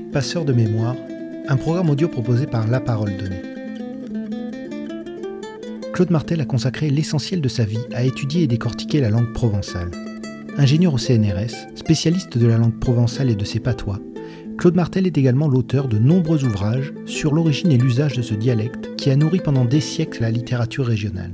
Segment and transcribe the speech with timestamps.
[0.00, 0.96] Passeur de mémoire,
[1.48, 3.42] un programme audio proposé par La Parole Donnée.
[5.92, 9.90] Claude Martel a consacré l'essentiel de sa vie à étudier et décortiquer la langue provençale.
[10.56, 13.98] Ingénieur au CNRS, spécialiste de la langue provençale et de ses patois,
[14.56, 18.96] Claude Martel est également l'auteur de nombreux ouvrages sur l'origine et l'usage de ce dialecte
[18.96, 21.32] qui a nourri pendant des siècles la littérature régionale.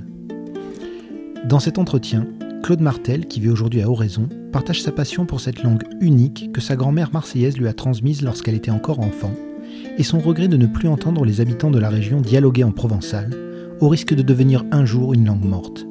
[1.45, 2.27] Dans cet entretien,
[2.65, 6.61] Claude Martel, qui vit aujourd'hui à Oraison, partage sa passion pour cette langue unique que
[6.61, 9.33] sa grand-mère marseillaise lui a transmise lorsqu'elle était encore enfant,
[9.99, 13.31] et son regret de ne plus entendre les habitants de la région dialoguer en provençal,
[13.81, 15.85] au risque de devenir un jour une langue morte.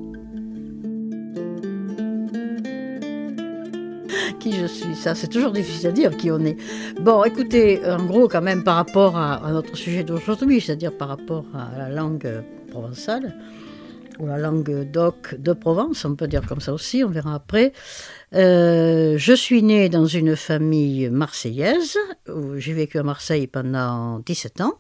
[4.40, 6.58] Qui je suis, ça c'est toujours difficile à dire qui on est.
[7.02, 11.10] Bon, écoutez, en gros quand même par rapport à, à notre sujet d'aujourd'hui, c'est-à-dire par
[11.10, 13.36] rapport à la langue provençale,
[14.20, 17.74] ou la langue d'oc de Provence, on peut dire comme ça aussi, on verra après.
[18.34, 24.62] Euh, je suis née dans une famille marseillaise, où j'ai vécu à Marseille pendant 17
[24.62, 24.80] ans.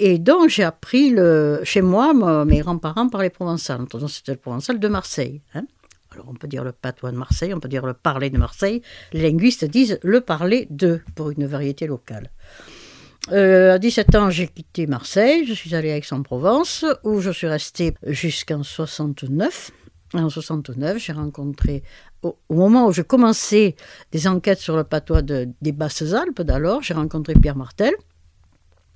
[0.00, 2.12] Et donc j'ai appris le, chez moi,
[2.44, 3.84] mes grands-parents parlaient provençal.
[3.86, 5.40] Donc c'était le provençal de Marseille.
[5.54, 5.66] Hein.
[6.12, 8.82] Alors on peut dire le patois de Marseille, on peut dire le parler de Marseille.
[9.12, 12.30] Les linguistes disent le parler de pour une variété locale.
[13.32, 17.48] Euh, à 17 ans, j'ai quitté Marseille, je suis allée à Aix-en-Provence, où je suis
[17.48, 19.72] restée jusqu'en 69.
[20.14, 21.82] En 69, j'ai rencontré,
[22.22, 23.74] au, moment où je commençais
[24.12, 27.92] des enquêtes sur le patois de, des Basses-Alpes d'alors, j'ai rencontré Pierre Martel.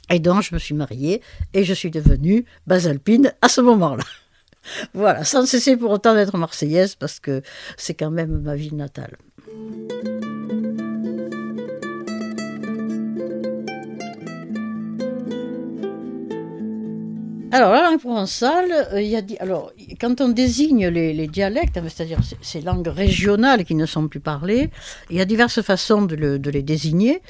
[0.08, 1.20] Et donc, je me suis mariée
[1.52, 4.04] et je suis devenue basalpine à ce moment-là.
[4.94, 7.42] voilà, sans cesser pour autant d'être marseillaise parce que
[7.76, 9.16] c'est quand même ma ville natale.
[17.52, 21.84] Alors, la langue provençale, euh, il y a, alors, quand on désigne les, dialectes, hein,
[21.88, 24.70] c'est-à-dire ces langues régionales qui ne sont plus parlées,
[25.10, 27.22] il y a diverses façons de, le, de les désigner.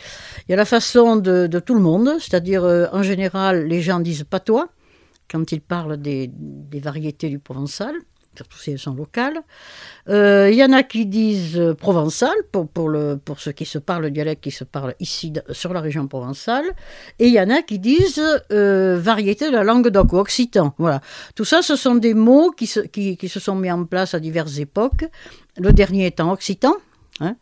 [0.46, 4.00] Il y a la façon de, tout le monde, c'est-à-dire, euh, en général, les gens
[4.00, 4.68] disent patois
[5.30, 6.30] quand ils parlent des
[6.82, 7.94] variétés du provençal
[8.36, 9.40] surtout si elles sont locales.
[10.08, 13.64] Euh, il y en a qui disent euh, provençal, pour, pour, le, pour ceux qui
[13.64, 16.64] se parlent le dialecte qui se parle ici sur la région provençale,
[17.18, 20.74] et il y en a qui disent euh, variété de la langue d'oc ou occitan.
[20.78, 21.00] Voilà.
[21.34, 24.14] Tout ça, ce sont des mots qui se, qui, qui se sont mis en place
[24.14, 25.04] à diverses époques,
[25.58, 26.74] le dernier étant occitan.
[27.20, 27.36] Hein.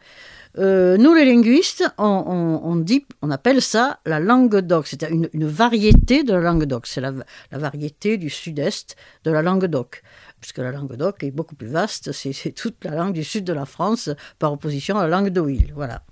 [0.57, 4.87] Euh, nous, les linguistes, on, dit, on appelle ça la langue d'oc.
[4.87, 6.87] C'est une, une, variété de la langue d'oc.
[6.87, 7.13] C'est la,
[7.53, 10.03] la, variété du sud-est de la langue d'oc
[10.41, 13.53] puisque la langue d'oc est beaucoup plus vaste, c'est toute la langue du sud de
[13.53, 15.73] la France par opposition à la langue d'Oïl.
[15.75, 16.03] Voilà.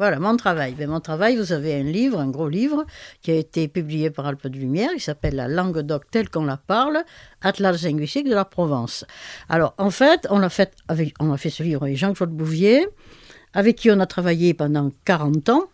[0.00, 0.74] Voilà, mon travail.
[0.78, 2.86] Mais mon travail, vous avez un livre, un gros livre,
[3.20, 6.46] qui a été publié par Alpes de Lumière, il s'appelle La langue d'oc telle qu'on
[6.46, 7.04] la parle,
[7.42, 9.04] Atlas linguistique de la Provence.
[9.50, 12.88] Alors, en fait, on a fait, avec, ce livre avec Jean-Claude Bouvier,
[13.52, 15.64] avec qui on a travaillé pendant 40 ans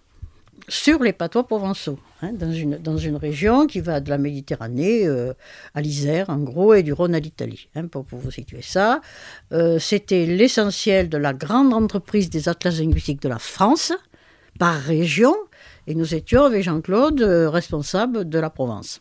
[0.67, 5.07] sur les patois provençaux, hein, dans, une, dans une région qui va de la Méditerranée
[5.07, 5.35] euh,
[5.77, 9.01] à l'Isère, en gros, et du Rhône à l'Italie, hein, pour, pour, vous situer ça.
[9.53, 13.93] Euh, C'était l'essentiel de la grande entreprise des atlas linguistiques de la France,
[14.59, 15.35] par région,
[15.87, 19.01] et nous étions avec Jean-Claude euh, responsable de la Provence.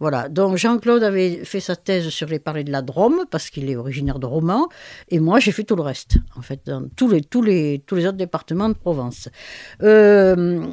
[0.00, 3.70] Voilà, donc Jean-Claude avait fait sa thèse sur les parler de la Drôme, parce qu'il
[3.70, 4.68] est originaire de Romans,
[5.10, 7.94] et moi j'ai fait tout le reste, en fait, dans tous les, tous les, tous
[7.94, 9.28] les autres départements de Provence.
[9.82, 10.66] Euh,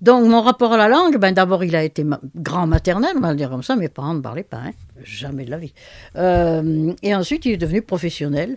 [0.00, 3.30] donc mon rapport à la langue, ben, d'abord il a été grand maternel, on va
[3.30, 5.74] le dire comme ça, mes parents ne parlaient pas, hein, jamais de la vie.
[6.16, 8.56] Euh, et ensuite il est devenu professionnel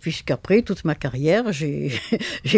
[0.00, 1.90] puisqu'après toute ma carrière, j'ai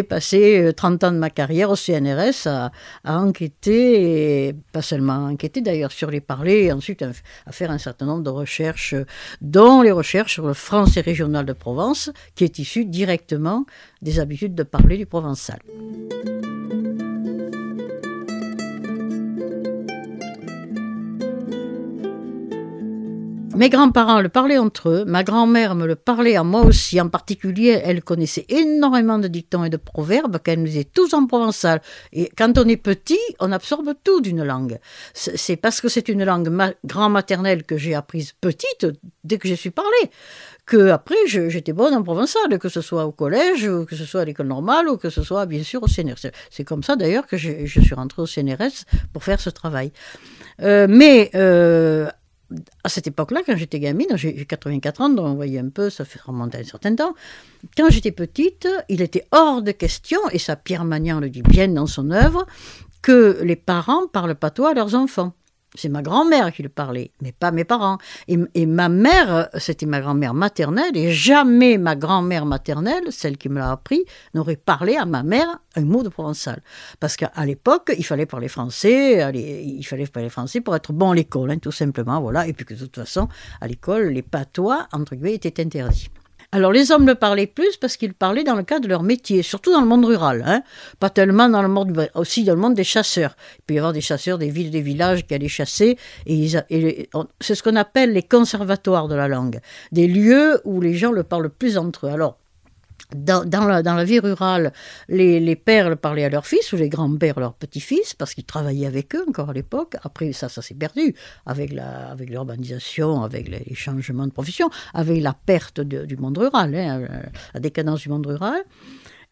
[0.08, 2.70] passé 30 ans de ma carrière au CNRS à,
[3.04, 7.12] enquêter, pas seulement à enquêter d'ailleurs sur les parler, et ensuite à,
[7.52, 8.94] faire un certain nombre de recherches,
[9.40, 13.66] dont les recherches sur le français régional de Provence, qui est issu directement
[14.00, 15.58] des habitudes de parler du provençal.
[23.58, 27.08] Mes grands-parents le parlaient entre eux, ma grand-mère me le parlait à moi aussi, en
[27.08, 31.82] particulier, elle connaissait énormément de dictons et de proverbes qu'elle nous disait tous en provençal.
[32.12, 34.78] Et quand on est petit, on absorbe tout d'une langue.
[35.12, 36.48] C'est parce que c'est une langue
[36.84, 38.86] grand-maternelle que j'ai apprise petite,
[39.24, 40.08] dès que je suis parlé,
[40.64, 44.24] que après j'étais bonne en provençal, que ce soit au collège, que ce soit à
[44.24, 46.30] l'école normale, ou que ce soit bien sûr au CNRS.
[46.48, 49.90] C'est comme ça d'ailleurs que je, je, suis rentrée au CNRS pour faire ce travail.
[50.60, 52.08] Euh, mais euh,
[52.82, 56.04] à cette époque-là, quand j'étais gamine, j'ai 84 ans, donc on voyait un peu, ça
[56.04, 57.14] fait remonter un certain temps.
[57.76, 61.68] Quand j'étais petite, il était hors de question, et ça Pierre Magnan le dit bien
[61.68, 62.46] dans son œuvre,
[63.02, 65.34] que les parents parlent patois à leurs enfants.
[65.74, 67.98] C'est ma grand-mère qui le parlait, mais pas mes parents.
[68.26, 73.58] Et, ma mère, c'était ma grand-mère maternelle, et jamais ma grand-mère maternelle, celle qui me
[73.58, 76.62] l'a appris, n'aurait parlé à ma mère un mot de provençal.
[77.00, 81.14] Parce qu'à l'époque, il fallait parler français, il fallait parler français pour être bon à
[81.14, 82.46] l'école, hein, tout simplement, voilà.
[82.46, 83.28] Et puis que de toute façon,
[83.60, 86.08] à l'école, les patois, entre guillemets, étaient interdits.
[86.50, 89.42] Alors les hommes le parlaient plus parce qu'ils parlaient dans le cadre de leur métier,
[89.42, 90.62] surtout dans le monde rural, hein.
[90.98, 93.36] pas tellement dans le monde, aussi dans le monde des chasseurs.
[93.58, 96.48] Il peut y avoir des chasseurs des villes, des villages qui allaient chasser, et,
[97.40, 99.60] c'est ce qu'on appelle les conservatoires de la langue,
[99.92, 102.10] des lieux où les gens le parlent plus entre eux.
[102.10, 102.38] Alors
[103.14, 104.72] dans, la, vie rurale,
[105.08, 109.14] les, pères parlaient à leurs fils ou les grands-pères leurs petits-fils parce qu'ils travaillaient avec
[109.14, 109.96] eux encore à l'époque.
[110.02, 111.14] Après, ça, ça s'est perdu
[111.46, 111.72] avec,
[112.18, 117.08] l'urbanisation, avec les changements de profession, avec la perte du monde rural, hein,
[117.54, 118.62] la décadence du monde rural.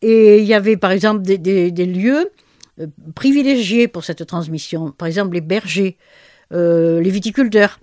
[0.03, 2.31] Et il y avait par exemple des, lieux
[2.81, 4.91] euh, privilégiés pour cette transmission.
[4.91, 5.97] Par exemple, les bergers,
[6.53, 7.81] euh, les viticulteurs.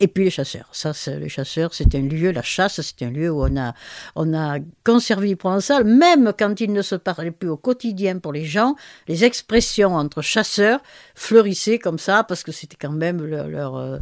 [0.00, 0.68] Et puis les chasseurs.
[0.72, 3.74] Ça, les chasseurs, c'est un lieu, la chasse, c'est un lieu où on a,
[4.14, 8.46] on a conservé provençal, même quand il ne se parlait plus au quotidien pour les
[8.46, 8.74] gens,
[9.06, 10.80] les expressions entre chasseurs
[11.14, 13.98] fleurissaient comme ça, parce que c'était quand même leur, euh,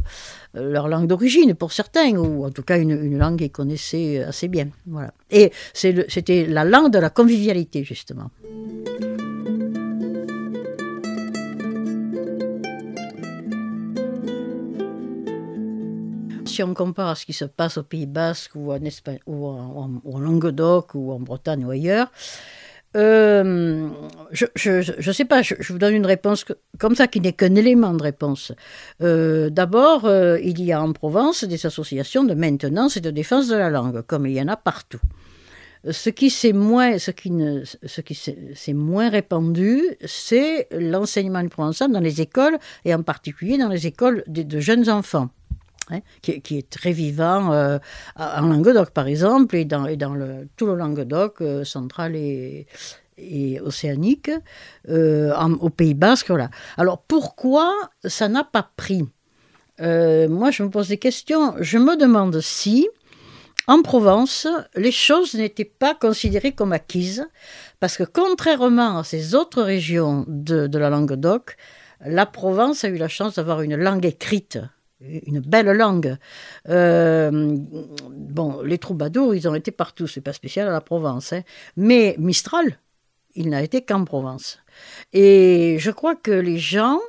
[0.53, 4.47] leur langue d'origine pour certains, ou en tout cas une, une langue qu'ils connaissaient assez
[4.47, 4.69] bien.
[4.87, 5.13] Voilà.
[5.29, 8.31] Et c'était la langue de la convivialité, justement.
[16.55, 19.45] Si on compare à ce qui se passe au Pays Basque ou en, Espagne, ou
[19.45, 22.09] en, Languedoc ou en Bretagne ou ailleurs,
[22.95, 23.89] euh,
[24.31, 26.45] je ne sais pas, je, vous donne une réponse
[26.79, 28.53] comme ça qui n'est qu'un élément de réponse.
[29.01, 33.49] Euh, d'abord, euh, il y a en Provence des associations de maintenance et de défense
[33.49, 35.01] de la langue, comme il y en a partout.
[35.91, 36.97] Ce qui s'est moins,
[39.09, 44.59] répandu, c'est l'enseignement du provençal dans les écoles et en particulier dans les écoles de
[44.61, 45.29] jeunes enfants.
[45.91, 47.77] Hein, qui, est très vivant euh,
[48.15, 49.85] en Languedoc par exemple et dans,
[50.57, 52.65] tout le Languedoc euh, central et,
[53.63, 54.31] océanique
[54.89, 56.29] euh, au Pays Basque.
[56.29, 56.49] Voilà.
[56.77, 57.71] Alors pourquoi
[58.03, 59.03] ça n'a pas pris?
[59.79, 61.53] Moi je me pose des questions.
[61.59, 62.87] Je me demande si
[63.67, 67.27] en Provence, les choses n'étaient pas considérées comme acquises,
[67.79, 71.57] parce que contrairement à ces autres régions de la Languedoc,
[72.05, 74.59] la Provence a eu la chance d'avoir une langue écrite
[75.01, 76.17] une belle langue.
[76.69, 77.57] Euh,
[78.09, 81.33] bon, les troubadours, ils ont été partout, c'est pas spécial à la Provence.
[81.33, 81.41] Hein.
[81.75, 82.79] Mais Mistral,
[83.35, 84.59] il n'a été qu'en Provence.
[85.13, 86.99] Et je crois que les gens,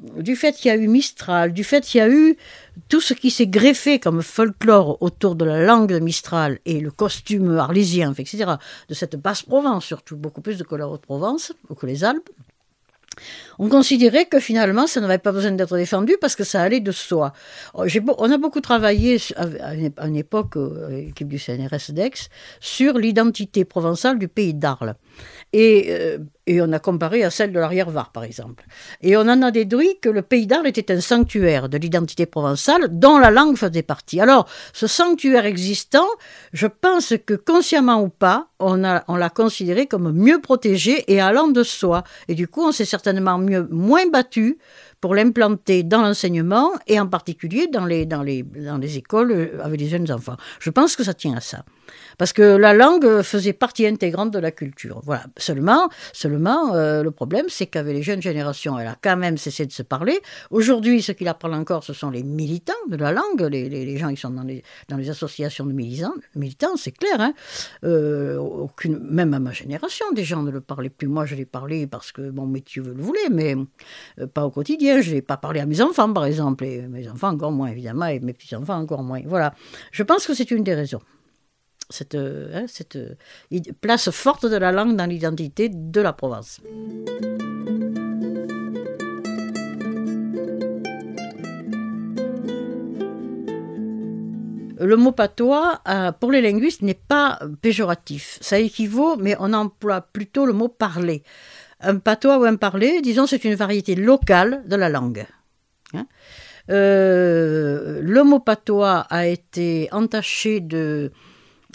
[0.00, 2.36] du fait qu'il y a eu Mistral, du fait qu'il y a eu
[2.88, 6.90] tout ce qui s'est greffé comme folklore autour de la langue de Mistral et le
[6.90, 8.54] costume arlésien, etc.,
[8.88, 12.30] de cette basse Provence, surtout beaucoup plus de que la Haute-Provence ou que les Alpes,
[13.58, 16.92] on considérait que finalement, ça n'avait pas besoin d'être défendu parce que ça allait de
[16.92, 17.32] soi.
[17.74, 17.84] Oh,
[18.18, 22.28] on a beaucoup travaillé à une époque, euh, l'équipe du CNRS d'Aix,
[22.60, 24.94] sur l'identité provençale du pays d'Arles.
[25.52, 28.64] Et, euh, et, on a comparé à celle de l'arrière-Var, par exemple.
[29.02, 32.88] Et on en a déduit que le pays d'Arles était un sanctuaire de l'identité provençale
[32.90, 34.20] dont la langue faisait partie.
[34.20, 36.06] Alors, ce sanctuaire existant,
[36.52, 41.48] je pense que consciemment ou pas, on l'a on considéré comme mieux protégé et allant
[41.48, 42.04] de soi.
[42.28, 44.58] Et du coup, on s'est certainement mieux, moins battu
[45.00, 48.06] pour l'implanter dans l'enseignement et en particulier dans les,
[48.96, 50.36] écoles euh, avec les jeunes enfants.
[50.58, 51.64] Je pense que ça tient à ça.
[52.18, 55.00] Parce que la langue faisait partie intégrante de la culture.
[55.04, 55.24] Voilà.
[55.36, 55.88] Seulement
[56.44, 59.82] euh, le problème, c'est qu'avec les jeunes générations, elle a quand même cessé de se
[59.82, 60.20] parler.
[60.50, 64.10] Aujourd'hui, ce qui la parle encore, ce sont les militants de la langue, les, gens
[64.10, 67.20] qui sont dans les, dans les associations de militants, militants c'est clair.
[67.20, 67.32] Hein.
[67.84, 71.08] Euh, aucune, même à ma génération, des gens ne le parlaient plus.
[71.08, 73.56] Moi, je l'ai parlé parce que mon métier le voulait, mais
[74.18, 75.00] euh, pas au quotidien.
[75.00, 78.06] Je n'ai pas parlé à mes enfants, par exemple, et mes enfants encore moins, évidemment,
[78.06, 79.22] et mes petits-enfants encore moins.
[79.26, 79.54] Voilà.
[79.92, 81.00] Je pense que c'est une des raisons
[81.90, 82.98] cette, hein, cette
[83.80, 86.60] place forte de la langue dans l'identité de la Provence.
[94.78, 98.38] Le mot patois, euh, pour les linguistes, n'est pas péjoratif.
[98.40, 101.22] Ça équivaut, mais on emploie plutôt le mot parler.
[101.80, 105.26] Un patois ou un parler, disons, c'est une variété locale de la langue.
[105.94, 106.06] Hein.
[106.68, 111.10] Euh, le mot patois a été entaché de,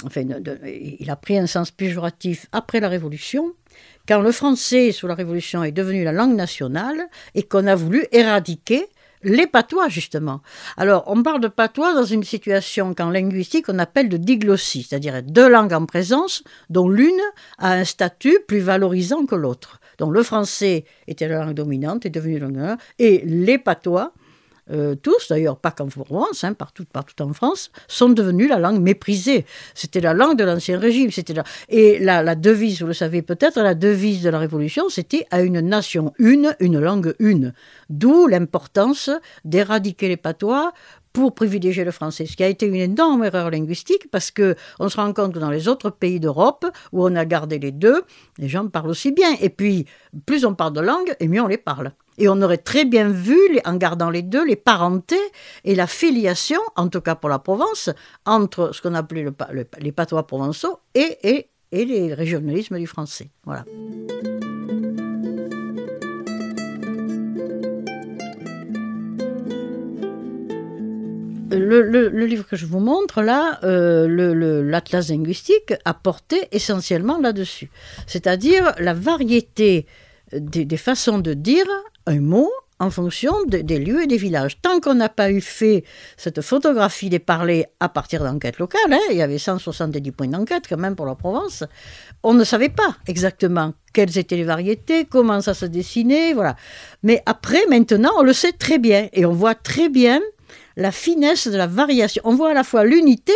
[0.05, 0.23] enfin,
[0.65, 3.53] il a pris un sens péjoratif après la Révolution,
[4.07, 8.05] quand le français, sous la Révolution, est devenu la langue nationale et qu'on a voulu
[8.11, 8.87] éradiquer
[9.23, 10.41] les patois, justement.
[10.77, 15.21] Alors, on parle de patois dans une situation qu'en linguistique, on appelle de diglossie, c'est-à-dire
[15.21, 17.21] deux langues en présence, dont l'une
[17.59, 19.79] a un statut plus valorisant que l'autre.
[19.99, 24.13] Donc, le français était la langue dominante, est devenu la langue et les patois
[24.69, 28.81] euh, tous, d'ailleurs pas qu'en Provence, hein, partout, partout en France, sont devenus la langue
[28.81, 29.45] méprisée.
[29.73, 31.11] C'était la langue de l'Ancien Régime.
[31.11, 31.43] C'était la...
[31.69, 35.41] Et la, la devise, vous le savez peut-être, la devise de la Révolution, c'était à
[35.41, 37.53] une nation une, une langue une.
[37.89, 39.09] D'où l'importance
[39.45, 40.73] d'éradiquer les patois
[41.13, 44.89] pour privilégier le français, ce qui a été une énorme erreur linguistique parce que on
[44.89, 48.03] se rend compte que dans les autres pays d'Europe où on a gardé les deux,
[48.37, 49.35] les gens parlent aussi bien.
[49.41, 49.85] Et puis,
[50.25, 51.91] plus on parle de langue, et mieux on les parle.
[52.17, 55.15] Et on aurait très bien vu, en gardant les deux, les parentés
[55.63, 57.89] et la filiation, en tout cas pour la Provence,
[58.25, 59.25] entre ce qu'on appelait
[59.79, 63.29] les patois provençaux et, et, les régionalismes du français.
[63.45, 63.65] Voilà.
[71.57, 77.69] Le, livre que je vous montre là, euh, l'atlas linguistique, a porté essentiellement là-dessus.
[78.07, 79.85] C'est-à-dire la variété
[80.33, 81.65] des, façons de dire
[82.05, 84.59] un mot en fonction des lieux et des villages.
[84.59, 85.83] Tant qu'on n'a pas eu fait
[86.17, 90.63] cette photographie des parlers à partir d'enquêtes locales, hein, il y avait 170 points d'enquête
[90.67, 91.63] quand même pour la Provence,
[92.23, 96.55] on ne savait pas exactement quelles étaient les variétés, comment ça se dessinait, voilà.
[97.03, 100.19] Mais après, maintenant, on le sait très bien et on voit très bien
[100.75, 102.21] la finesse de la variation.
[102.25, 103.33] On voit à la fois l'unité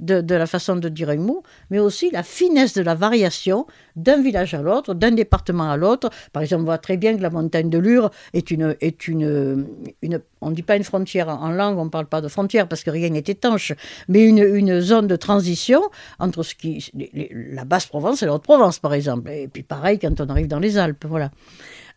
[0.00, 4.20] de, la façon de dire un mot, mais aussi la finesse de la variation d'un
[4.20, 6.10] village à l'autre, d'un département à l'autre.
[6.32, 9.66] Par exemple, on voit très bien que la montagne de Lure est une, est une,
[10.02, 12.68] une on ne dit pas une frontière en langue, on ne parle pas de frontière
[12.68, 13.72] parce que rien n'est étanche,
[14.08, 15.80] mais une, une, zone de transition
[16.18, 16.90] entre ce qui,
[17.30, 19.30] la basse Provence et la haute Provence, par exemple.
[19.30, 21.30] Et puis pareil quand on arrive dans les Alpes, voilà.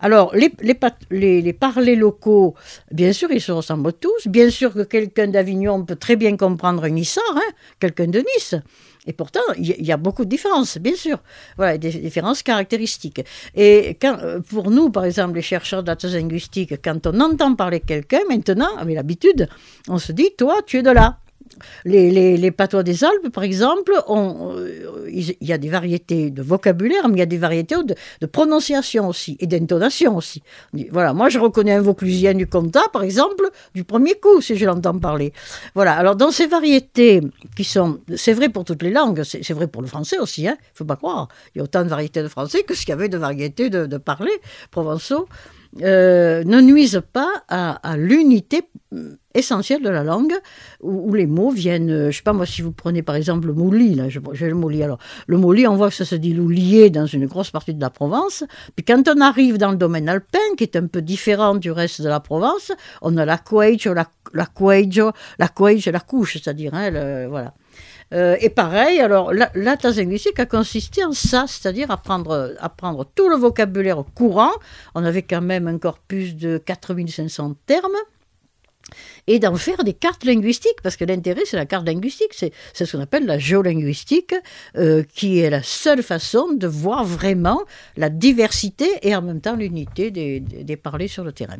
[0.01, 2.55] Alors, les, les, parlers locaux,
[2.91, 4.27] bien sûr, ils se ressemblent tous.
[4.27, 8.55] Bien sûr que quelqu'un d'Avignon peut très bien comprendre un Nissard, hein, quelqu'un de Nice.
[9.07, 11.17] Et pourtant, il y, a beaucoup de différences, bien sûr.
[11.57, 13.21] Voilà, des différences caractéristiques.
[13.55, 18.19] Et euh, pour nous, par exemple, les chercheurs de linguistique, quand on entend parler quelqu'un,
[18.29, 19.49] maintenant, avec l'habitude,
[19.87, 21.17] on se dit, toi, tu es de là
[21.85, 27.15] les, patois des Alpes, par exemple, euh, il y a des variétés de vocabulaire, mais
[27.15, 30.43] il y a des variétés de, prononciation aussi, et d'intonation aussi.
[30.91, 34.65] Voilà, moi je reconnais un vauclusien du Comtat, par exemple, du premier coup, si je
[34.65, 35.33] l'entends parler.
[35.75, 37.21] Voilà, alors dans ces variétés
[37.55, 40.47] qui sont, c'est vrai pour toutes les langues, c'est vrai pour le français aussi, il
[40.47, 42.81] hein, ne faut pas croire, il y a autant de variétés de français que ce
[42.81, 44.31] qu'il y avait de variétés de, parler
[44.71, 45.27] provençaux.
[45.81, 48.63] Euh, ne nuisent pas à, l'unité
[49.35, 50.33] essentielle de la langue,
[50.81, 53.53] où, les mots viennent, euh, je sais pas moi, si vous prenez par exemple le
[53.53, 56.33] mot lit, là, j'ai le mot alors le mot on voit que ça se dit
[56.33, 58.43] loulier dans une grosse partie de la Provence,
[58.75, 62.01] puis quand on arrive dans le domaine alpin, qui est un peu différent du reste
[62.01, 64.47] de la Provence, on a la couage, la, la
[65.37, 65.47] la
[65.91, 67.53] la couche, c'est-à-dire, hein, voilà.
[68.11, 73.35] Euh, et pareil, alors l'atlas linguistique a consisté en ça, c'est-à-dire apprendre, apprendre tout le
[73.35, 74.51] vocabulaire courant.
[74.95, 77.91] On avait quand même un corpus de 4500 termes
[79.27, 82.91] et d'en faire des cartes linguistiques, parce que l'intérêt, c'est la carte linguistique, c'est ce
[82.95, 84.35] qu'on appelle la géolinguistique,
[84.77, 87.61] euh, qui est la seule façon de voir vraiment
[87.97, 91.57] la diversité et en même temps l'unité des, des parlers sur le terrain.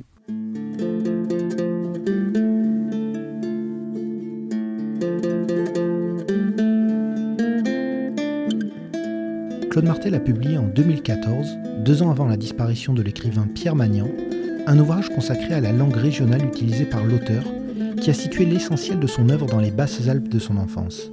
[9.70, 14.10] Claude Martel a publié en 2014, deux ans avant la disparition de l'écrivain Pierre Magnan,
[14.70, 17.44] un ouvrage consacré à la langue régionale utilisée par l'auteur,
[18.00, 21.10] qui a situé l'essentiel de son œuvre dans les basses Alpes de son enfance.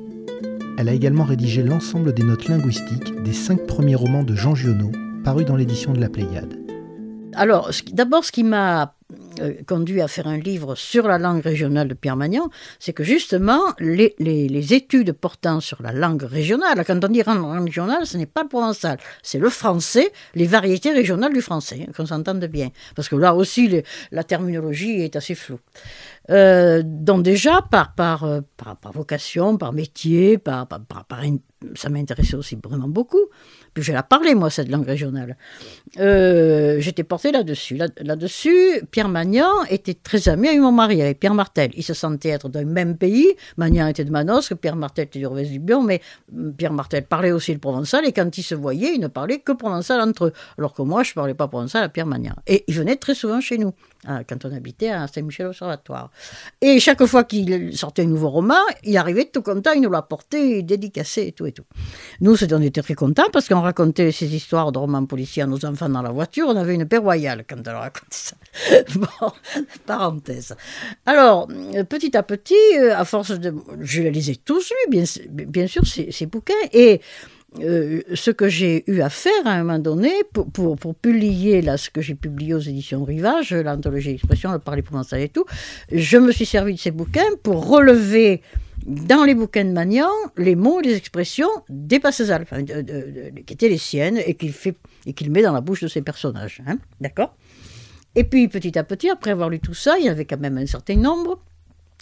[0.77, 4.93] Elle a également rédigé l'ensemble des notes linguistiques des cinq premiers romans de Jean Giono,
[5.25, 6.55] parus dans l'édition de la Pléiade.
[7.33, 8.96] Alors, d'abord, ce qui m'a
[9.67, 12.49] conduit à faire un livre sur la langue régionale de Pierre Magnan,
[12.79, 18.07] c'est que justement, les, études portant sur la langue régionale, quand on dit langue régionale,
[18.07, 22.07] ce n'est pas le provençal, c'est le français, les variétés régionales du français, hein, qu'on
[22.07, 22.71] s'entende bien.
[22.95, 25.61] Parce que là aussi, la terminologie est assez floue.
[26.31, 31.23] Euh, donc déjà, par, euh, par, par, vocation, par métier, par, par, par
[31.75, 33.27] ça m'intéressait aussi vraiment beaucoup.
[33.75, 35.37] Puis je la parlais, moi, cette langue régionale.
[35.99, 37.79] Euh, j'étais portée là-dessus.
[37.99, 41.71] Là-dessus, Pierre Magnan était très ami avec mon mari, avec Pierre Martel.
[41.75, 43.29] Ils se sentaient être d'un même pays.
[43.59, 46.01] Magnan était de Manosque, Pierre Martel était du Revers du Bion, mais
[46.57, 49.53] Pierre Martel parlait aussi le provençal, et quand ils se voyaient, ils ne parlaient que
[49.53, 50.33] provençal entre eux.
[50.57, 52.33] Alors que moi, je ne parlais pas provençal à Pierre Magnan.
[52.47, 53.75] Et il venait très souvent chez nous.
[54.07, 56.11] Ah, quand on habitait à Saint-Michel-Observatoire.
[56.63, 60.63] Et chaque fois qu'il sortait un nouveau roman, il arrivait tout content, il nous l'apportait,
[60.63, 61.65] dédicacé et tout et tout.
[62.23, 65.63] Nous, on était très contents parce qu'on racontait ces histoires de romans policiers à nos
[65.67, 66.47] enfants dans la voiture.
[66.49, 68.37] On avait une paix royale quand on racontait ça.
[68.95, 69.33] bon,
[69.87, 70.55] parenthèse.
[71.05, 71.49] Alors,
[71.89, 73.55] petit à petit, euh, à force de...
[73.81, 76.55] Je les lisais tous, lui, bien, sûr, ces, bouquins.
[76.73, 77.01] Et
[77.61, 81.91] euh, ce que j'ai eu à faire à un moment donné pour, publier là, ce
[81.91, 85.45] que j'ai publié aux éditions Rivage, l'anthologie d'expression, le parler provençal et tout,
[85.91, 88.43] je me suis servi de ces bouquins pour relever
[88.85, 93.79] dans les bouquins de Magnan les mots, les expressions des Passezal, enfin, qui étaient les
[93.79, 94.37] siennes et
[95.07, 96.63] et qu'il met dans la bouche de ses personnages.
[96.67, 97.37] Hein, D'accord?
[98.17, 100.57] Et puis petit à petit, après avoir lu tout ça, il y avait quand même
[100.57, 101.39] un certain nombre.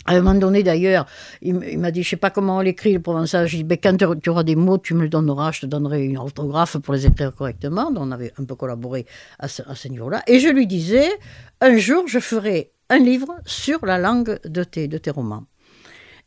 [0.06, 1.06] À un moment donné, d'ailleurs,
[1.40, 3.46] il, m'a dit, je ne sais pas comment on l'écrit, le provençal.
[3.46, 6.04] Je dis, ben, quand tu auras des mots, tu me le donneras, je te donnerai
[6.04, 7.90] une orthographe pour les écrire correctement.
[7.90, 9.06] Donc, on avait un peu collaboré
[9.38, 10.22] à ce, niveau-là.
[10.26, 11.08] Et je lui disais,
[11.60, 15.44] un jour, je ferai un livre sur la langue de tes, romans.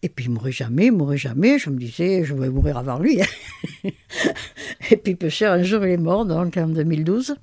[0.02, 1.60] Et puis, il mourrait jamais, il mourrait jamais.
[1.60, 3.20] Je me disais, je vais mourir avant lui.
[4.92, 7.36] et puis, peu cher, un jour, il est mort, donc en 2012.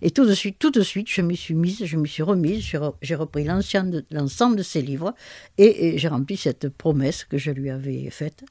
[0.00, 2.64] Et tout de suite, tout de suite, je me suis mise, je me suis remise,
[3.02, 5.14] j'ai repris l'ensemble de ses livres
[5.58, 8.44] et, j'ai rempli cette promesse que je lui avais faite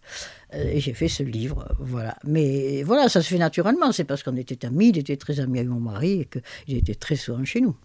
[0.53, 2.17] euh, et j'ai fait ce livre, voilà.
[2.23, 5.59] Mais voilà, ça se fait naturellement, c'est parce qu'on était amis, il était très ami
[5.59, 7.75] avec mon mari et qu'il était très souvent chez nous.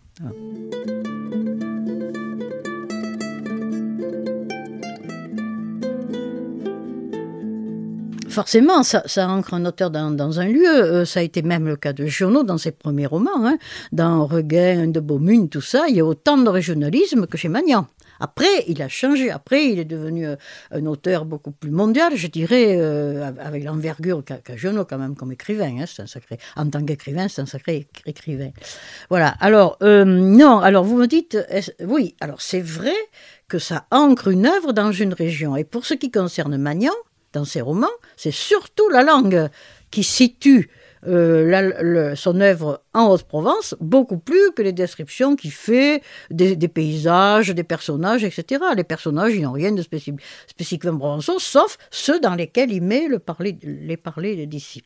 [8.37, 10.69] Forcément, ça, ancre un auteur dans, un lieu.
[10.69, 13.47] Euh, ça a été même le cas de Giono dans ses premiers romans.
[13.47, 13.57] Hein.
[13.93, 17.87] Dans Regain, de Beaumune, tout ça, il y a autant de régionalisme que chez Magnan.
[18.21, 19.31] Après, il a changé.
[19.31, 20.37] Après, il est devenu euh,
[20.71, 24.53] un auteur beaucoup plus mondial, je dirais, euh, avec l'envergure qu'a qu
[24.87, 25.75] quand même comme écrivain.
[25.81, 25.87] Hein.
[25.99, 26.39] un sacré.
[26.57, 28.51] En tant qu'écrivain, c'est un sacré écrivain.
[29.09, 29.29] Voilà.
[29.41, 30.59] Alors non.
[30.59, 31.39] Alors vous me dites,
[31.81, 32.15] oui.
[32.21, 32.97] Alors c'est vrai
[33.49, 35.57] que ça ancre une œuvre dans une région.
[35.57, 36.93] Et pour ce qui concerne Magnan,
[37.37, 39.49] dans ses romans, c'est surtout la langue
[39.91, 40.71] qui situe
[41.07, 47.63] euh, son œuvre en Haute-Provence, beaucoup plus que les descriptions qu'il fait des, paysages, des
[47.63, 48.65] personnages, etc.
[48.75, 53.19] Les personnages, ils n'ont rien de spécifiquement provençaux, sauf ceux dans lesquels il met le
[53.19, 54.83] parler, les parler d'ici.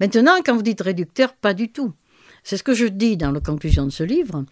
[0.00, 1.92] Maintenant, quand vous dites réducteur, pas du tout.
[2.42, 4.44] C'est ce que je dis dans la conclusion de ce livre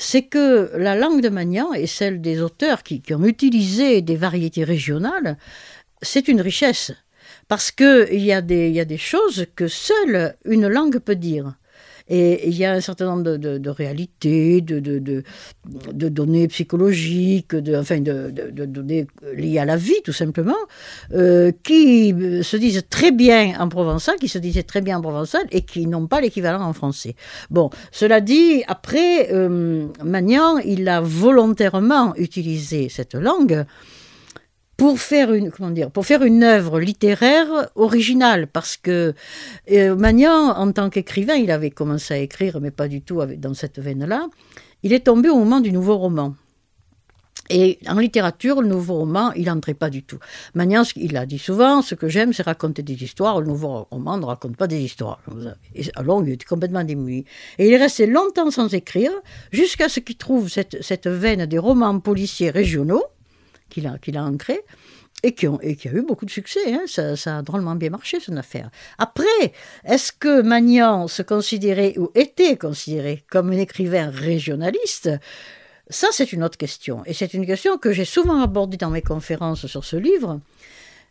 [0.00, 4.64] c'est que la langue de Magnan et celle des auteurs qui, ont utilisé des variétés
[4.64, 5.36] régionales
[6.02, 6.92] c'est une richesse.
[7.48, 11.54] Parce qu'il y, a des, y a des choses que seule une langue peut dire.
[12.12, 18.00] Et il y a un certain nombre de, réalités, de, de, données psychologiques, de, enfin
[18.00, 18.30] de,
[18.66, 20.56] données liées à la vie tout simplement,
[21.12, 25.42] euh, qui se disent très bien en provençal, qui se disaient très bien en provençal
[25.52, 27.14] et qui n'ont pas l'équivalent en français.
[27.48, 33.64] Bon, cela dit, après, euh, Magnan, il a volontairement utilisé cette langue
[34.80, 39.12] pour faire une comment dire pour faire une œuvre littéraire originale parce que
[39.70, 43.52] euh, Magnan en tant qu'écrivain il avait commencé à écrire mais pas du tout dans
[43.52, 44.26] cette veine là
[44.82, 46.34] il est tombé au moment du nouveau roman
[47.52, 50.20] et en littérature, le nouveau roman, il n'entrait pas du tout.
[50.54, 53.40] Magnan, il a dit souvent, ce que j'aime, c'est raconter des histoires.
[53.40, 55.20] Le nouveau roman ne raconte pas des histoires.
[55.96, 57.24] alors, il était complètement démuni.
[57.58, 59.10] Et il est resté longtemps sans écrire,
[59.50, 63.02] jusqu'à ce qu'il trouve cette, cette veine des romans policiers régionaux,
[63.70, 64.60] qu'il a, ancré
[65.22, 66.72] et qui, ont, et qui a eu beaucoup de succès.
[66.72, 66.82] Hein.
[66.86, 68.70] Ça, a drôlement bien marché, son affaire.
[68.98, 69.24] Après,
[69.84, 75.10] est-ce que Magnan se considérait ou était considéré comme un écrivain régionaliste?
[75.88, 77.02] Ça, c'est une autre question.
[77.06, 80.40] Et c'est une question que j'ai souvent abordée dans mes conférences sur ce livre.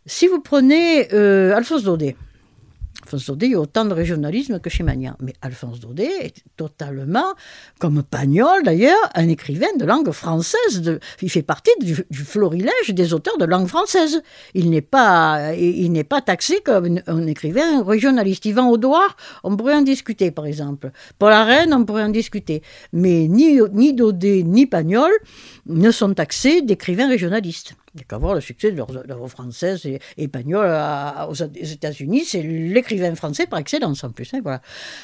[0.06, 2.16] Si vous prenez euh, Alphonse Daudet,
[3.10, 5.16] Alphonse Daudet, il y a autant de régionalisme que chez Magnan.
[5.20, 7.34] Mais Alphonse Daudet est totalement,
[7.80, 11.00] comme Pagnol d'ailleurs, un écrivain de langue française.
[11.20, 14.22] Il fait partie du, florilège des auteurs de langue française.
[14.54, 18.44] Il n'est pas, il pas taxé comme un, écrivain régionaliste.
[18.44, 20.92] Yvan Audouard, on pourrait en discuter par exemple.
[21.18, 22.62] Paul Arène, on pourrait en discuter.
[22.92, 25.10] Mais ni, ni Daudet ni Pagnol
[25.66, 27.74] ne sont taxés d'écrivains régionalistes.
[27.94, 30.70] Il n'y a qu'à voir le succès de l'œuvre française et, espagnole
[31.28, 32.24] aux États-Unis.
[32.24, 34.32] C'est l'écrivain français par excellence en plus.
[34.32, 34.60] Hein.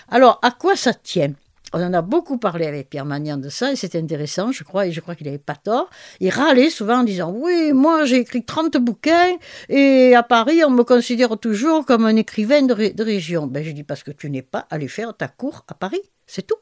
[0.08, 1.32] Alors, à quoi ça tient?
[1.72, 4.86] On en a beaucoup parlé avec Pierre Magnan de ça et c'était intéressant, je crois,
[4.86, 5.90] et je crois qu'il n'avait pas tort.
[6.20, 9.36] Il râlait souvent en disant Oui, moi j'ai écrit 30 bouquins
[9.68, 13.48] et à Paris on me considère toujours comme un écrivain de, de région.
[13.48, 16.46] Ben, je dis Parce que tu n'es pas allé faire ta cour à Paris, c'est
[16.46, 16.56] tout.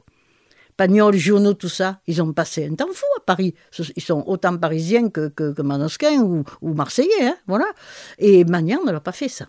[0.77, 3.55] Pagnol, Journaux, tout ça, ils ont passé un temps fou à Paris.
[3.95, 7.65] Ils sont autant parisiens que, que, Manosquin ou, ou Marseillais, hein, voilà.
[8.17, 9.47] Et Magnan ne l'a pas fait ça.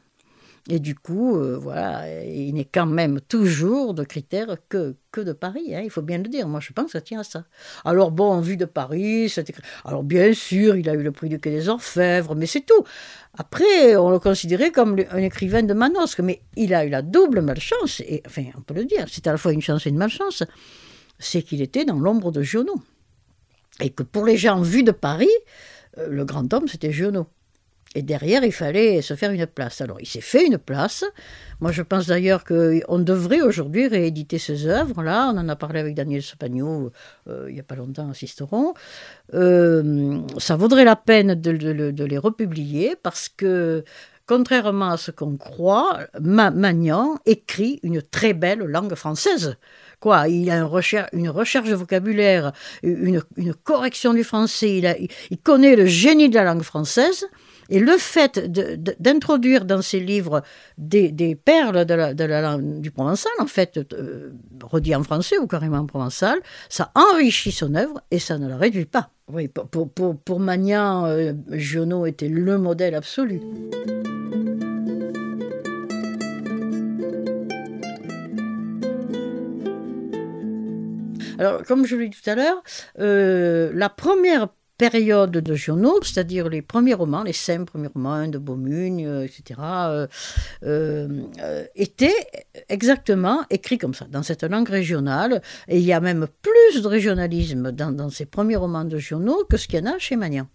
[0.68, 5.32] Et du coup, euh, voilà, il n'est quand même toujours de critères que, que de
[5.32, 6.48] Paris, hein, il faut bien le dire.
[6.48, 7.44] Moi, je pense que ça tient à ça.
[7.84, 9.32] Alors, bon, en vue de Paris,
[9.84, 12.82] alors bien sûr, il a eu le prix du Quai des Orfèvres, mais c'est tout.
[13.38, 17.42] Après, on le considérait comme un écrivain de Manosque, mais il a eu la double
[17.42, 19.98] malchance, et enfin, on peut le dire, c'est à la fois une chance et une
[19.98, 20.42] malchance
[21.18, 22.74] c'est qu'il était dans l'ombre de Giono.
[23.81, 25.29] Et que pour les gens vus de Paris,
[25.98, 27.26] euh, le grand homme, c'était Giono.
[27.96, 29.81] Et derrière, il fallait se faire une place.
[29.81, 31.02] Alors, il s'est fait une place.
[31.61, 35.33] Moi, je pense d'ailleurs qu'on devrait aujourd'hui rééditer ces œuvres-là.
[35.33, 36.92] On en a parlé avec Daniel Sopagno
[37.26, 38.74] euh, il n'y a pas longtemps à.
[39.33, 43.83] Euh, ça vaudrait la peine de, les republier parce que,
[44.26, 49.56] contrairement à ce qu'on croit, Magnan écrit une très belle langue française.
[50.00, 53.22] Quoi, il a une recherche, une de vocabulaire, une,
[53.64, 54.82] correction du français,
[55.30, 57.26] il, connaît le génie de la langue française.
[57.68, 58.38] Et le fait
[59.00, 60.42] d'introduire dans ses livres
[60.78, 65.78] des, perles de la, langue du provençal, en fait, euh, redit en français ou carrément
[65.78, 69.10] en provençal, ça enrichit son œuvre et ça ne la réduit pas.
[69.32, 73.40] Oui, pour, Magnan, euh, Giono était le modèle absolu.
[81.38, 82.62] Alors, comme je l'ai dit tout à l'heure,
[82.99, 88.38] euh, la première période de journaux, c'est-à-dire les premiers romans, les cinq premiers romans de
[88.38, 90.07] Beaumugne, euh, etc., euh,
[90.64, 92.27] euh, étaient
[92.68, 95.42] exactement écrits comme ça, dans cette langue régionale.
[95.68, 99.44] Et il y a même plus de régionalisme dans, dans ces premiers romans de journaux
[99.49, 100.46] que ce qu'il y en a chez Magnan.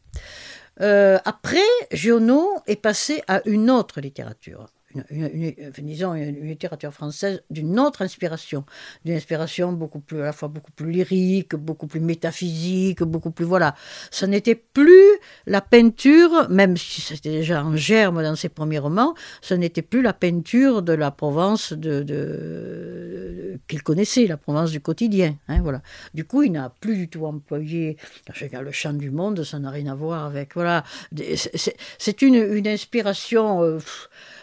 [0.80, 4.68] après, Giono est passé à une autre littérature
[5.10, 8.66] une, disons une, littérature française d'une autre inspiration,
[9.06, 13.46] d'une inspiration beaucoup plus à la fois beaucoup plus lyrique, beaucoup plus métaphysique, beaucoup plus
[13.46, 13.76] voilà.
[14.12, 19.14] Ce n'était plus la peinture, même si c'était déjà en germe dans ses premiers romans,
[19.42, 25.36] ce n'était plus la peinture de la Provence de, qu'il connaissait, la Provence du quotidien.
[25.48, 25.82] Hein, voilà.
[26.14, 27.98] Du coup, il n'a plus du tout employé.
[28.52, 30.84] Le chant du monde, ça n'a rien à voir avec voilà.
[31.98, 33.64] C'est une, une inspiration.
[33.64, 33.80] Euh,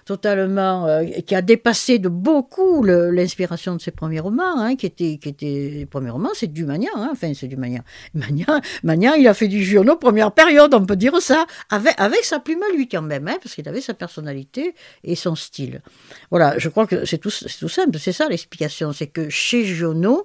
[0.08, 5.18] totalement, euh, qui a dépassé de beaucoup l'inspiration de ses premiers romans, hein, qui étaient,
[5.18, 7.82] qui était les premiers romans, c'est du Magnan, hein, enfin c'est du Magnan.
[8.14, 9.12] Magnan.
[9.12, 12.62] il a fait du journaux première période, on peut dire ça, avec, avec sa plume
[12.62, 15.82] à lui quand même, hein, parce qu'il avait sa personnalité et son style.
[16.30, 20.24] Voilà, je crois que c'est tout, tout simple, c'est ça l'explication, c'est que chez Giono,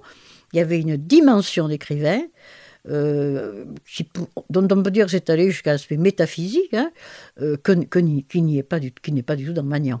[0.54, 2.22] il y avait une dimension d'écrivain,
[2.88, 3.64] euh,
[4.50, 6.90] dont on peut dire c'est allé jusqu'à l'aspect métaphysique, hein,
[7.40, 10.00] euh, qui n'est pas, du, pas du tout dans Magnan.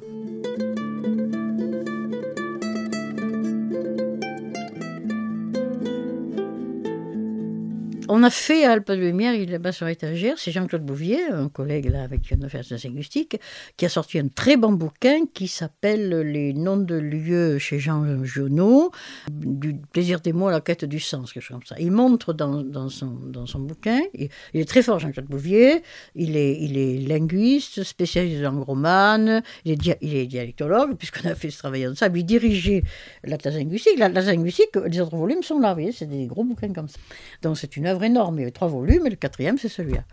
[8.08, 11.24] On a fait à Alpes de Lumière, il est là-bas sur l'étagère, c'est Jean-Claude Bouvier,
[11.30, 13.38] un collègue là avec qui on a fait la linguistique,
[13.76, 18.24] qui a sorti un très bon bouquin qui s'appelle Les noms de lieux chez Jean
[18.24, 18.90] Giono,
[19.30, 21.76] du plaisir des mots à la quête du sens, quelque chose comme ça.
[21.78, 25.82] Il montre dans, dans, son, dans son bouquin, il, est très fort Jean-Claude Bouvier,
[26.14, 31.28] il est, il est linguiste, spécialiste de langue romane, il est, il est dialectologue, puisqu'on
[31.28, 32.82] a fait ce travail ensemble, il dirigeait
[33.22, 36.44] la classe linguistique, la, linguistique, les autres volumes sont là, vous voyez, c'est des gros
[36.44, 36.98] bouquins comme ça.
[37.40, 38.36] Donc c'est une énorme.
[38.36, 40.04] Il y avait trois volumes et le quatrième, c'est celui-là.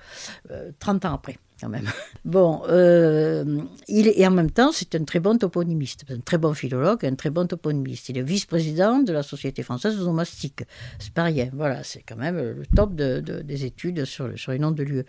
[0.80, 1.38] 30 euh, ans après.
[1.60, 1.88] Quand même.
[2.26, 6.38] Bon, euh, il est, et en même temps, c'est un très bon toponymiste, un très
[6.38, 8.10] bon philologue, un très bon toponymiste.
[8.10, 10.64] Il est vice-président de la Société française de nomastique.
[11.00, 11.50] C'est pas rien.
[11.54, 15.06] Voilà, c'est quand même le top de, des études sur, sur les noms de lieux.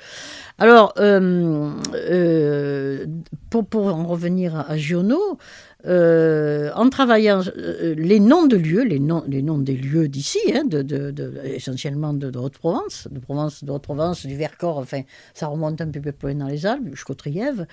[0.59, 3.07] Alors, euh,
[3.51, 5.39] pour, pour en revenir à, à Giono,
[5.85, 10.39] euh, en travaillant euh, les noms de lieux, les noms, les noms des lieux d'ici,
[10.55, 10.63] hein,
[11.45, 15.03] essentiellement de, Haute-Provence, de Provence, de Haute-Provence, du Vercors, enfin,
[15.35, 17.67] ça remonte un peu plus loin dans les Alpes, jusqu'au Trièvre.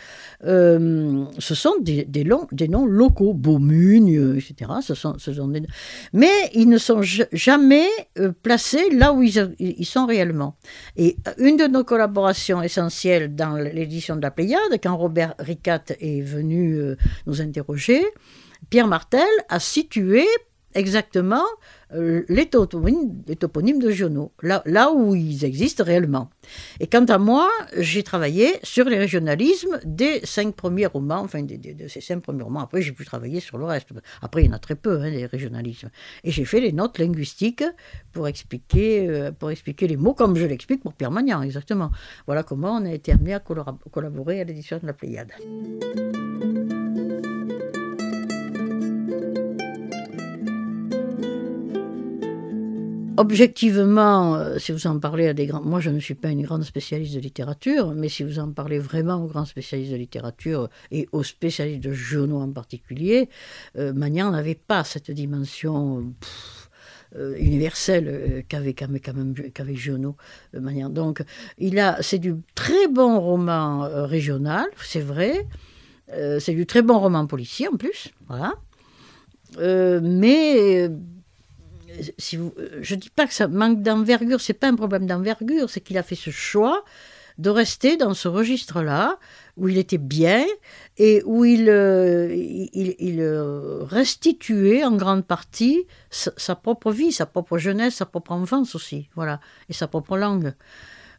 [0.46, 4.72] Euh, ce sont des, noms locaux, Beaumugne, etc.
[6.14, 7.88] Mais ils ne sont jamais
[8.42, 10.56] placés là où ils, ils, sont réellement.
[10.98, 16.22] Et une de nos collaborations essentielles dans l'édition de la Pléiade, quand Robert Ricat est
[16.22, 16.80] venu
[17.28, 17.99] nous interroger,
[18.70, 20.26] Pierre Martel a situé
[20.76, 21.44] exactement
[21.94, 26.30] euh, les, toponymes, de Giono, là, où ils existent réellement.
[26.80, 31.88] Et quant à moi, j'ai travaillé sur les régionalismes des cinq premiers romans, enfin de,
[31.88, 32.60] ces cinq premiers romans.
[32.60, 33.90] Après, j'ai pu travailler sur le reste.
[34.22, 35.90] Après, il y en a très peu, hein, les régionalismes.
[36.24, 37.64] Et j'ai fait les notes linguistiques
[38.12, 41.90] pour expliquer, euh, pour expliquer les mots comme je l'explique pour Pierre Magnan, exactement.
[42.28, 45.32] Voilà comment on a été amené à collaborer à l'édition de la Pléiade.
[53.20, 55.62] Objectivement, euh, si vous en parlez à des grands...
[55.62, 58.80] Moi, je ne suis pas une grande spécialiste de littérature, mais si vous en parlez
[58.80, 63.28] vraiment aux grands spécialistes de littérature et aux spécialistes de journaux en particulier,
[63.78, 66.14] euh, Magnan n'avait pas cette dimension...
[67.16, 70.16] Euh, universelle qu'avait quand même qu'avait Giono.
[70.54, 71.24] Donc,
[71.58, 75.48] il a, c'est du très bon roman régional, c'est vrai.
[76.08, 78.54] c'est du très bon roman policier en plus, voilà.
[79.58, 80.92] mais
[82.18, 85.70] si vous, je ne dis pas que ça manque d'envergure, c'est pas un problème d'envergure,
[85.70, 86.84] c'est qu'il a fait ce choix
[87.40, 89.18] de rester dans ce registre-là,
[89.56, 90.46] où il était bien
[90.98, 92.36] et où il, euh,
[92.76, 99.10] euh, restituait en grande partie sa, propre vie, sa propre jeunesse, sa propre enfance aussi,
[99.16, 100.54] voilà, et sa propre langue.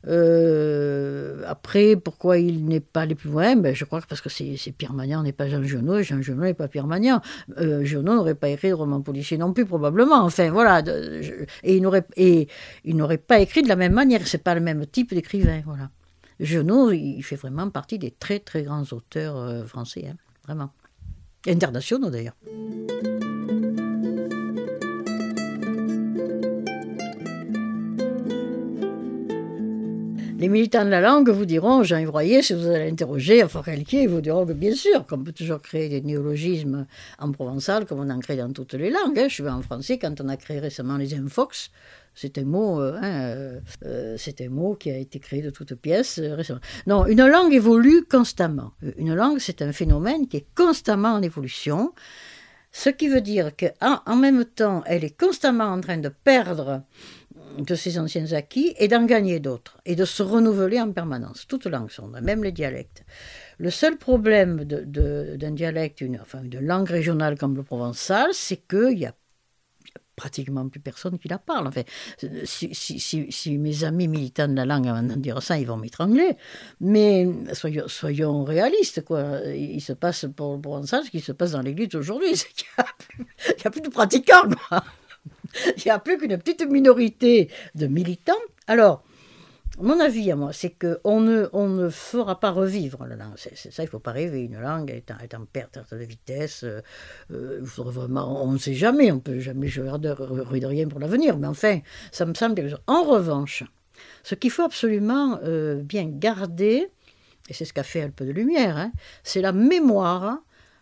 [0.07, 3.57] Euh, après, pourquoi il n'est pas allé plus loin?
[3.57, 6.23] Ben, Je crois que parce que c'est Pierre Magnan n'est pas Jean Genot, et Jean
[6.23, 7.21] Genot n'est pas Pierre Magnan.
[7.59, 10.23] Euh, Genot n'aurait pas écrit de roman policier non plus, probablement.
[10.23, 10.83] Enfin, voilà.
[11.63, 12.49] et
[12.85, 14.27] il n'aurait pas écrit de la même manière.
[14.27, 15.91] C'est pas le même type d'écrivain, voilà.
[16.41, 20.71] Il fait vraiment partie des très très grands auteurs euh, français, hein, vraiment.
[21.47, 22.37] Internationaux d'ailleurs.
[30.41, 34.05] Les militants de la langue vous diront, Jean Royer, si vous allez interroger à Forcalquier,
[34.05, 36.87] ils vous diront que bien sûr, qu'on peut toujours créer des néologismes
[37.19, 39.19] en provençal, comme on en crée dans toutes les langues.
[39.19, 39.29] Hein.
[39.29, 41.71] Je suis en français, quand on a créé récemment les infox,
[42.15, 45.75] c'est un mot, euh, hein, euh, euh, un mot qui a été créé de toutes
[45.75, 46.61] pièces récemment.
[46.87, 48.73] Non, une langue évolue constamment.
[48.97, 51.93] Une langue, c'est un phénomène qui est constamment en évolution.
[52.73, 56.83] Ce qui veut dire qu'en en même temps, elle est constamment en train de perdre
[57.59, 61.47] de ses anciens acquis et d'en gagner d'autres, et de se renouveler en permanence.
[61.47, 63.05] Toutes langues sont même les dialectes.
[63.59, 69.07] Le seul problème d'un dialecte, enfin d'une langue régionale comme le provençal, c'est qu'il y
[69.07, 69.15] a
[70.21, 71.67] pratiquement plus personne qui la parle.
[71.67, 71.83] Enfin,
[72.45, 76.37] si, mes amis militants de la langue avant de dire ça, ils vont m'étrangler.
[76.81, 79.41] Mais soyons, soyons, réalistes, quoi.
[79.47, 82.67] Il se passe pour le provençal ce qui se passe dans l'église aujourd'hui, c'est qu'il
[82.77, 84.85] n'y a, a, plus de pratiquants, quoi.
[85.77, 88.33] Il n'y a plus qu'une petite minorité de militants.
[88.67, 89.03] Alors,
[89.79, 93.35] mon avis à moi, c'est qu'on ne, on ne fera pas revivre la langue.
[93.37, 94.43] C'est, ça, il ne faut pas rêver.
[94.43, 96.65] Une langue est en, perte de vitesse.
[96.65, 96.83] Euh,
[97.33, 99.11] euh, vraiment, on ne sait jamais.
[99.11, 101.39] On ne peut jamais jouer de, rien pour l'avenir.
[101.39, 101.81] Mais enfin,
[102.13, 102.83] ça me semble quelque chose.
[102.87, 103.65] En revanche,
[104.23, 106.89] ce qu'il faut absolument euh, bien garder,
[107.49, 108.93] et c'est ce qu'a fait Un peu de lumière, hein,
[109.25, 110.41] c'est la mémoire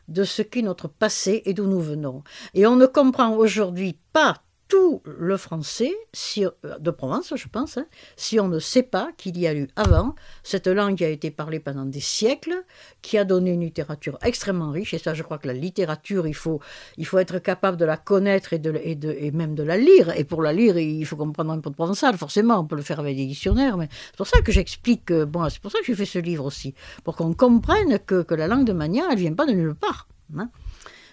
[0.09, 2.25] de ce qu'est notre passé et d'où nous venons.
[2.55, 5.95] Et on ne comprend aujourd'hui pas tout le français
[6.39, 9.69] euh, de Provence, je pense, hein, si on ne sait pas qu'il y a eu
[9.77, 12.63] avant cette langue qui a été parlée pendant des siècles,
[13.03, 14.95] qui a donné une littérature extrêmement riche.
[14.95, 16.61] Et ça, je crois que la littérature, il faut,
[16.99, 20.13] il faut être capable de la connaître et, de, et, même de la lire.
[20.17, 22.59] Et pour la lire, il faut comprendre un peu de provençal, forcément.
[22.61, 25.13] On peut le faire avec des dictionnaires, mais c'est pour ça que j'explique.
[25.13, 28.47] Bon, c'est pour ça que j'ai fait ce livre aussi, pour qu'on comprenne que, la
[28.47, 30.07] langue de Magnan, elle vient pas de nulle part.
[30.37, 30.51] Hein.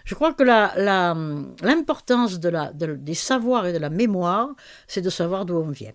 [0.06, 4.50] Je crois que l'importance des savoirs et de la mémoire,
[4.88, 5.94] c'est de savoir d'où on vient.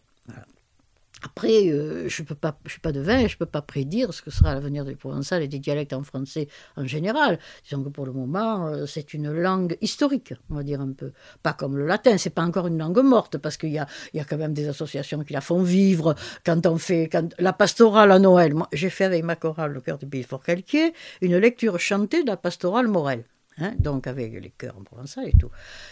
[1.22, 2.26] Après, euh, je ne
[2.66, 5.48] suis pas devin je ne peux pas prédire ce que sera l'avenir du provençal et
[5.48, 7.38] des dialectes en français en général.
[7.64, 11.12] Disons que pour le moment, euh, c'est une langue historique, on va dire un peu.
[11.42, 13.86] Pas comme le latin, c'est pas encore une langue morte, parce qu'il y a,
[14.24, 16.14] quand même des associations qui la font vivre.
[16.44, 20.06] Quand on fait la pastorale à Noël, j'ai fait avec ma chorale, le cœur du
[20.06, 23.24] pays fort calquier, une lecture chantée de la pastorale Morel.
[23.60, 25.50] Hein, donc avec les chœurs en provençal et tout.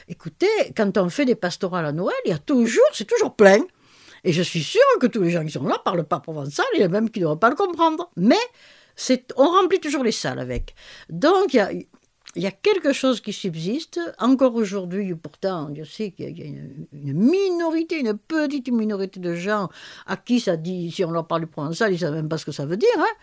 [0.09, 3.61] Écoutez, quand on fait des pastorales à Noël, il y a toujours, c'est toujours plein.
[4.25, 6.67] Et je suis sûre que tous les gens qui sont là ne parlent pas provençal,
[6.75, 8.11] il y a même qui ne devraient pas le comprendre.
[8.17, 8.37] Mais
[9.37, 10.75] on remplit toujours les salles avec.
[11.09, 14.01] Donc il y a, il y a quelque chose qui subsiste.
[14.19, 19.69] Encore aujourd'hui, pourtant, je sais qu'il y a une, minorité, une petite minorité de gens
[20.07, 22.39] à qui ça dit, si on leur parle du provençal, ils ne savent même pas
[22.39, 22.89] ce que ça veut dire.
[22.99, 23.15] Hein.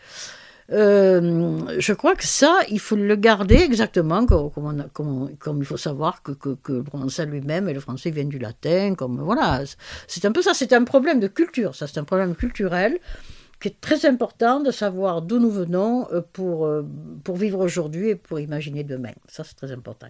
[0.71, 6.31] Euh, je crois que ça, il faut le garder exactement comme, il faut savoir que,
[6.69, 8.95] le provençal lui-même et le français viennent du latin.
[8.95, 9.63] Comme, voilà.
[10.07, 12.99] C'est un peu ça, c'est un problème de culture, ça, c'est un problème culturel
[13.61, 16.85] qui est très important de savoir d'où nous venons euh, pour, euh,
[17.23, 19.13] pour vivre aujourd'hui et pour imaginer demain.
[19.27, 20.07] Ça, c'est très important.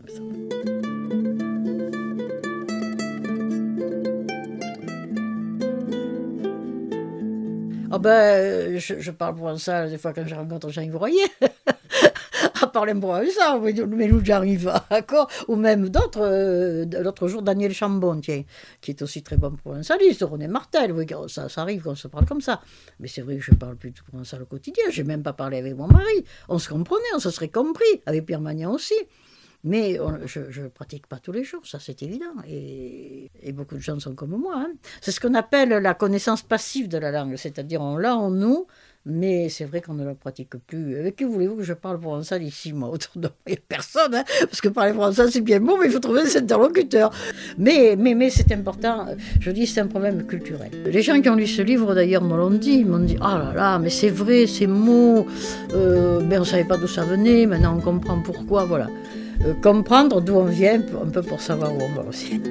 [7.95, 11.23] Oh ben, je, je parle pour ça des fois quand je rencontre Jean Royer.
[12.62, 17.73] à parler pour ça, mais nous j'arrive, d'accord Ou même d'autres, euh, l'autre jour, Daniel
[17.73, 18.43] Chambon, tiens,
[18.81, 22.25] qui est aussi très bon provençaliste, René Martel, oui, ça, ça arrive qu'on se parle
[22.25, 22.60] comme ça.
[22.99, 25.31] Mais c'est vrai que je parle plus de provençal au quotidien, je n'ai même pas
[25.31, 26.25] parlé avec mon mari.
[26.49, 28.95] On se comprenait, on se serait compris, avec Pierre Magnan aussi.
[29.65, 32.36] Mais je ne pratique pas tous les jours, ça c'est évident.
[32.47, 34.54] Et, beaucoup de gens sont comme moi.
[34.58, 34.73] Hein.
[35.01, 38.67] C'est ce qu'on appelle la connaissance passive de la langue, c'est-à-dire on l'a en nous,
[39.08, 40.99] mais c'est vrai qu'on ne la pratique plus.
[40.99, 43.62] Avec qui voulez-vous que je parle français ici, moi Autour de moi, il n'y a
[43.67, 47.12] personne, hein, parce que parler français c'est bien bon, mais il faut trouver des interlocuteurs.
[47.58, 47.97] Mais,
[48.30, 49.08] c'est important,
[49.39, 50.69] je dis c'est un problème culturel.
[50.86, 53.23] Les gens qui ont lu ce livre d'ailleurs me l'ont dit, ils m'ont dit Oh
[53.23, 55.25] là là, mais c'est vrai, ces mots,
[55.73, 58.89] euh, on ne savait pas d'où ça venait, maintenant on comprend pourquoi, voilà.
[59.45, 62.41] Euh, comprendre d'où on vient, un peu pour savoir où on va aussi.